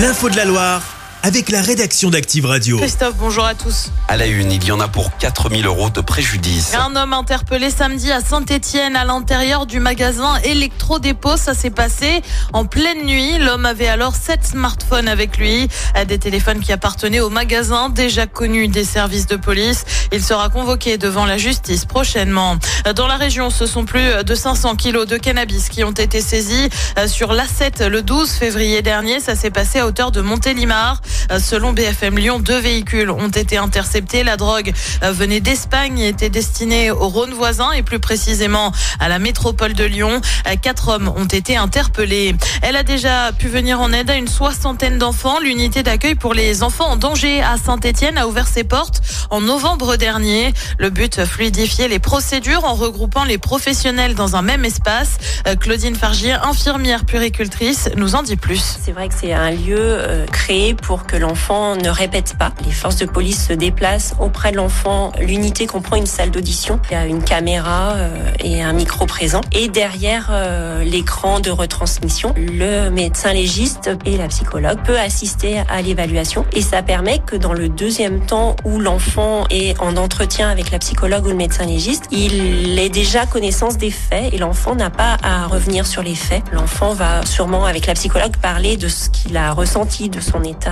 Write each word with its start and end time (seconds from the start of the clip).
L'info 0.00 0.30
de 0.30 0.36
la 0.36 0.46
Loire 0.46 0.89
avec 1.22 1.50
la 1.50 1.60
rédaction 1.60 2.10
d'Active 2.10 2.46
Radio. 2.46 2.78
Christophe, 2.78 3.16
bonjour 3.18 3.44
à 3.44 3.54
tous. 3.54 3.90
À 4.08 4.16
la 4.16 4.26
une, 4.26 4.50
il 4.50 4.64
y 4.64 4.72
en 4.72 4.80
a 4.80 4.88
pour 4.88 5.16
4000 5.18 5.66
euros 5.66 5.90
de 5.90 6.00
préjudice. 6.00 6.74
Un 6.74 6.96
homme 6.96 7.12
interpellé 7.12 7.70
samedi 7.70 8.10
à 8.10 8.20
Saint-Etienne 8.20 8.96
à 8.96 9.04
l'intérieur 9.04 9.66
du 9.66 9.80
magasin 9.80 10.36
Electro-Dépôt. 10.44 11.36
Ça 11.36 11.54
s'est 11.54 11.70
passé 11.70 12.22
en 12.52 12.64
pleine 12.64 13.04
nuit. 13.04 13.38
L'homme 13.38 13.66
avait 13.66 13.88
alors 13.88 14.14
sept 14.14 14.46
smartphones 14.46 15.08
avec 15.08 15.36
lui, 15.36 15.68
des 16.06 16.18
téléphones 16.18 16.60
qui 16.60 16.72
appartenaient 16.72 17.20
au 17.20 17.30
magasin, 17.30 17.90
déjà 17.90 18.26
connu 18.26 18.68
des 18.68 18.84
services 18.84 19.26
de 19.26 19.36
police. 19.36 19.84
Il 20.12 20.24
sera 20.24 20.48
convoqué 20.48 20.96
devant 20.96 21.26
la 21.26 21.36
justice 21.36 21.84
prochainement. 21.84 22.56
Dans 22.96 23.06
la 23.06 23.16
région, 23.16 23.50
ce 23.50 23.66
sont 23.66 23.84
plus 23.84 24.24
de 24.24 24.34
500 24.34 24.76
kilos 24.76 25.06
de 25.06 25.18
cannabis 25.18 25.68
qui 25.68 25.84
ont 25.84 25.90
été 25.92 26.20
saisis 26.20 26.70
sur 27.06 27.34
l'A7 27.34 27.86
le 27.86 28.02
12 28.02 28.30
février 28.30 28.80
dernier. 28.80 29.20
Ça 29.20 29.36
s'est 29.36 29.50
passé 29.50 29.80
à 29.80 29.86
hauteur 29.86 30.12
de 30.12 30.22
Montélimar. 30.22 31.00
Selon 31.38 31.72
BFM 31.72 32.18
Lyon, 32.18 32.40
deux 32.40 32.58
véhicules 32.58 33.10
ont 33.10 33.28
été 33.28 33.56
interceptés. 33.56 34.24
La 34.24 34.36
drogue 34.36 34.72
venait 35.02 35.40
d'Espagne 35.40 35.98
et 35.98 36.08
était 36.08 36.30
destinée 36.30 36.90
au 36.90 37.08
Rhône 37.08 37.32
voisin 37.32 37.72
et 37.72 37.82
plus 37.82 37.98
précisément 38.00 38.72
à 38.98 39.08
la 39.08 39.18
métropole 39.18 39.74
de 39.74 39.84
Lyon. 39.84 40.20
Quatre 40.62 40.88
hommes 40.88 41.12
ont 41.16 41.26
été 41.26 41.56
interpellés. 41.56 42.34
Elle 42.62 42.76
a 42.76 42.82
déjà 42.82 43.32
pu 43.32 43.48
venir 43.48 43.80
en 43.80 43.92
aide 43.92 44.10
à 44.10 44.16
une 44.16 44.28
soixantaine 44.28 44.98
d'enfants. 44.98 45.38
L'unité 45.40 45.82
d'accueil 45.82 46.14
pour 46.14 46.34
les 46.34 46.62
enfants 46.62 46.88
en 46.90 46.96
danger 46.96 47.42
à 47.42 47.56
Saint-Etienne 47.56 48.18
a 48.18 48.26
ouvert 48.26 48.48
ses 48.48 48.64
portes 48.64 49.00
en 49.30 49.40
novembre 49.40 49.96
dernier. 49.96 50.52
Le 50.78 50.90
but, 50.90 51.24
fluidifier 51.24 51.88
les 51.88 51.98
procédures 51.98 52.64
en 52.64 52.74
regroupant 52.74 53.24
les 53.24 53.38
professionnels 53.38 54.14
dans 54.14 54.36
un 54.36 54.42
même 54.42 54.64
espace. 54.64 55.18
Claudine 55.60 55.94
Fargier, 55.94 56.32
infirmière 56.32 57.04
puricultrice, 57.04 57.88
nous 57.96 58.14
en 58.14 58.22
dit 58.22 58.36
plus. 58.36 58.78
C'est 58.82 58.92
vrai 58.92 59.08
que 59.08 59.14
c'est 59.14 59.32
un 59.32 59.50
lieu 59.50 59.78
euh, 59.78 60.26
créé 60.26 60.74
pour 60.74 60.99
que 61.06 61.16
l'enfant 61.16 61.76
ne 61.76 61.88
répète 61.88 62.36
pas. 62.38 62.52
Les 62.64 62.72
forces 62.72 62.96
de 62.96 63.06
police 63.06 63.48
se 63.48 63.52
déplacent 63.52 64.14
auprès 64.20 64.52
de 64.52 64.56
l'enfant. 64.56 65.12
L'unité 65.20 65.66
comprend 65.66 65.96
une 65.96 66.06
salle 66.06 66.30
d'audition. 66.30 66.80
Il 66.90 66.94
y 66.94 66.96
a 66.96 67.06
une 67.06 67.22
caméra 67.22 67.94
euh, 67.96 68.30
et 68.40 68.62
un 68.62 68.72
micro 68.72 69.06
présent. 69.06 69.40
Et 69.52 69.68
derrière 69.68 70.28
euh, 70.30 70.82
l'écran 70.84 71.40
de 71.40 71.50
retransmission, 71.50 72.34
le 72.36 72.90
médecin 72.90 73.32
légiste 73.32 73.90
et 74.04 74.16
la 74.16 74.28
psychologue 74.28 74.78
peut 74.84 74.98
assister 74.98 75.62
à 75.68 75.82
l'évaluation. 75.82 76.44
Et 76.52 76.62
ça 76.62 76.82
permet 76.82 77.18
que 77.18 77.36
dans 77.36 77.52
le 77.52 77.68
deuxième 77.68 78.24
temps 78.24 78.56
où 78.64 78.78
l'enfant 78.78 79.44
est 79.50 79.78
en 79.80 79.96
entretien 79.96 80.48
avec 80.48 80.70
la 80.70 80.78
psychologue 80.78 81.26
ou 81.26 81.30
le 81.30 81.36
médecin 81.36 81.66
légiste, 81.66 82.04
il 82.10 82.78
ait 82.78 82.88
déjà 82.88 83.26
connaissance 83.26 83.78
des 83.78 83.90
faits 83.90 84.32
et 84.32 84.38
l'enfant 84.38 84.74
n'a 84.74 84.90
pas 84.90 85.16
à 85.22 85.46
revenir 85.46 85.86
sur 85.86 86.02
les 86.02 86.14
faits. 86.14 86.42
L'enfant 86.52 86.94
va 86.94 87.24
sûrement 87.26 87.64
avec 87.64 87.86
la 87.86 87.94
psychologue 87.94 88.36
parler 88.36 88.76
de 88.76 88.88
ce 88.88 89.10
qu'il 89.10 89.36
a 89.36 89.52
ressenti, 89.52 90.08
de 90.08 90.20
son 90.20 90.42
état 90.42 90.70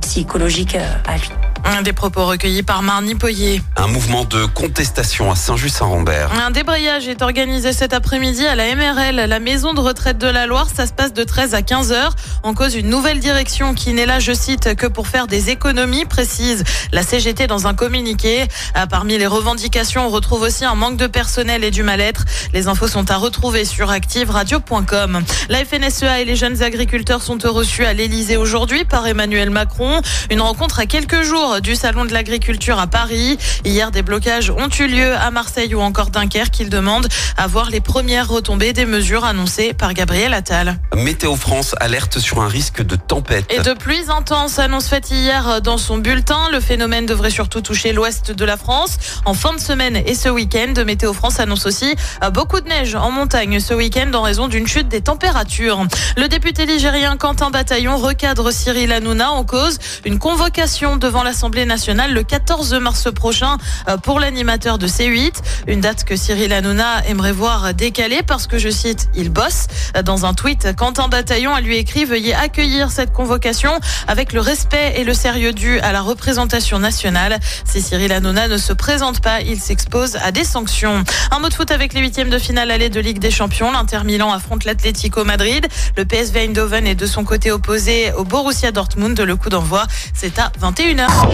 psychologique 0.00 0.76
euh, 0.76 0.94
à 1.06 1.16
lui. 1.16 1.53
Des 1.82 1.92
propos 1.92 2.24
recueillis 2.24 2.62
par 2.62 2.82
Marnie 2.82 3.14
Poyer. 3.14 3.60
Un 3.76 3.88
mouvement 3.88 4.24
de 4.24 4.46
contestation 4.46 5.30
à 5.30 5.34
Saint-Just-Saint-Rambert. 5.34 6.30
Un 6.32 6.50
débrayage 6.50 7.08
est 7.08 7.20
organisé 7.20 7.74
cet 7.74 7.92
après-midi 7.92 8.46
à 8.46 8.54
la 8.54 8.74
MRL, 8.74 9.16
la 9.28 9.38
maison 9.38 9.74
de 9.74 9.80
retraite 9.80 10.16
de 10.16 10.26
la 10.26 10.46
Loire. 10.46 10.68
Ça 10.74 10.86
se 10.86 10.92
passe 10.92 11.12
de 11.12 11.24
13 11.24 11.52
à 11.52 11.60
15 11.60 11.92
heures. 11.92 12.14
En 12.42 12.54
cause 12.54 12.74
une 12.74 12.88
nouvelle 12.88 13.18
direction 13.18 13.74
qui 13.74 13.92
n'est 13.92 14.06
là, 14.06 14.18
je 14.18 14.32
cite, 14.32 14.74
que 14.76 14.86
pour 14.86 15.08
faire 15.08 15.26
des 15.26 15.50
économies, 15.50 16.06
précise 16.06 16.64
la 16.92 17.02
CGT 17.02 17.48
dans 17.48 17.66
un 17.66 17.74
communiqué. 17.74 18.46
Ah, 18.74 18.86
parmi 18.86 19.18
les 19.18 19.26
revendications, 19.26 20.06
on 20.06 20.10
retrouve 20.10 20.42
aussi 20.42 20.64
un 20.64 20.76
manque 20.76 20.96
de 20.96 21.06
personnel 21.06 21.64
et 21.64 21.70
du 21.70 21.82
mal-être. 21.82 22.24
Les 22.54 22.68
infos 22.68 22.88
sont 22.88 23.10
à 23.10 23.16
retrouver 23.16 23.66
sur 23.66 23.90
activeradio.com. 23.90 25.22
La 25.50 25.64
FNSEA 25.64 26.20
et 26.20 26.24
les 26.24 26.36
jeunes 26.36 26.62
agriculteurs 26.62 27.20
sont 27.20 27.38
reçus 27.44 27.84
à 27.84 27.92
l'Elysée 27.92 28.38
aujourd'hui 28.38 28.84
par 28.84 29.06
Emmanuel 29.06 29.50
Macron. 29.50 30.00
Une 30.30 30.40
rencontre 30.40 30.78
à 30.78 30.86
quelques 30.86 31.22
jours 31.22 31.53
du 31.60 31.76
Salon 31.76 32.04
de 32.04 32.12
l'agriculture 32.12 32.78
à 32.78 32.86
Paris. 32.86 33.38
Hier, 33.64 33.90
des 33.90 34.02
blocages 34.02 34.50
ont 34.50 34.68
eu 34.78 34.86
lieu 34.86 35.14
à 35.14 35.30
Marseille 35.30 35.74
ou 35.74 35.80
encore 35.80 36.10
Dunkerque. 36.10 36.60
Il 36.60 36.70
demande 36.70 37.08
à 37.36 37.46
voir 37.46 37.70
les 37.70 37.80
premières 37.80 38.28
retombées 38.28 38.72
des 38.72 38.86
mesures 38.86 39.24
annoncées 39.24 39.72
par 39.72 39.94
Gabriel 39.94 40.34
Attal. 40.34 40.78
Météo 40.96 41.36
France 41.36 41.74
alerte 41.80 42.18
sur 42.18 42.40
un 42.40 42.48
risque 42.48 42.82
de 42.82 42.96
tempête. 42.96 43.52
Et 43.52 43.60
de 43.60 43.72
pluies 43.72 44.10
intenses, 44.10 44.58
annonce 44.58 44.88
faite 44.88 45.10
hier 45.10 45.60
dans 45.60 45.78
son 45.78 45.98
bulletin. 45.98 46.48
Le 46.52 46.60
phénomène 46.60 47.06
devrait 47.06 47.30
surtout 47.30 47.60
toucher 47.60 47.92
l'ouest 47.92 48.30
de 48.30 48.44
la 48.44 48.56
France. 48.56 48.98
En 49.24 49.34
fin 49.34 49.52
de 49.54 49.60
semaine 49.60 49.96
et 49.96 50.14
ce 50.14 50.28
week-end, 50.28 50.74
Météo 50.84 51.12
France 51.12 51.40
annonce 51.40 51.66
aussi 51.66 51.94
beaucoup 52.32 52.60
de 52.60 52.68
neige 52.68 52.94
en 52.94 53.10
montagne 53.10 53.60
ce 53.60 53.74
week-end 53.74 54.10
en 54.14 54.22
raison 54.22 54.48
d'une 54.48 54.66
chute 54.66 54.88
des 54.88 55.00
températures. 55.00 55.86
Le 56.16 56.28
député 56.28 56.66
ligérien 56.66 57.16
Quentin 57.16 57.50
Bataillon 57.50 57.96
recadre 57.96 58.52
Cyril 58.52 58.92
Hanouna 58.92 59.30
en 59.30 59.44
cause 59.44 59.78
une 60.04 60.18
convocation 60.18 60.96
devant 60.96 61.22
l'Assemblée 61.22 61.43
nationale 61.50 62.12
le 62.14 62.22
14 62.22 62.74
mars 62.74 63.12
prochain 63.12 63.58
euh, 63.88 63.98
pour 63.98 64.18
l'animateur 64.18 64.78
de 64.78 64.88
C8. 64.88 65.34
Une 65.66 65.80
date 65.80 66.04
que 66.04 66.16
Cyril 66.16 66.52
Hanouna 66.52 67.06
aimerait 67.06 67.32
voir 67.32 67.74
décalée 67.74 68.22
parce 68.26 68.46
que, 68.46 68.58
je 68.58 68.70
cite, 68.70 69.08
il 69.14 69.28
bosse. 69.28 69.66
Dans 70.04 70.24
un 70.24 70.32
tweet, 70.32 70.74
Quentin 70.76 71.08
Bataillon 71.08 71.54
a 71.54 71.60
lui 71.60 71.76
écrit 71.76 72.06
Veuillez 72.06 72.34
accueillir 72.34 72.90
cette 72.90 73.12
convocation 73.12 73.72
avec 74.08 74.32
le 74.32 74.40
respect 74.40 74.94
et 74.96 75.04
le 75.04 75.12
sérieux 75.12 75.52
dû 75.52 75.78
à 75.80 75.92
la 75.92 76.00
représentation 76.00 76.78
nationale. 76.78 77.38
Si 77.64 77.82
Cyril 77.82 78.12
Hanouna 78.12 78.48
ne 78.48 78.56
se 78.56 78.72
présente 78.72 79.20
pas, 79.20 79.42
il 79.42 79.60
s'expose 79.60 80.16
à 80.16 80.32
des 80.32 80.44
sanctions. 80.44 81.04
Un 81.30 81.40
mot 81.40 81.50
de 81.50 81.54
foot 81.54 81.70
avec 81.70 81.92
les 81.92 82.00
huitièmes 82.00 82.30
de 82.30 82.38
finale 82.38 82.70
allée 82.70 82.88
de 82.88 83.00
Ligue 83.00 83.18
des 83.18 83.30
Champions. 83.30 83.70
L'Inter 83.70 84.00
Milan 84.04 84.32
affronte 84.32 84.64
l'Atlético 84.64 85.24
Madrid. 85.24 85.66
Le 85.96 86.04
PSV 86.06 86.44
Eindhoven 86.44 86.86
est 86.86 86.94
de 86.94 87.06
son 87.06 87.24
côté 87.24 87.52
opposé 87.52 88.12
au 88.12 88.24
Borussia 88.24 88.72
Dortmund. 88.72 89.20
Le 89.20 89.36
coup 89.36 89.50
d'envoi, 89.50 89.86
c'est 90.14 90.38
à 90.38 90.50
21h. 90.60 91.33